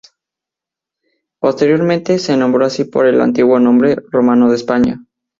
[1.39, 4.99] Posteriormente se nombró así por el antiguo nombre romano de España.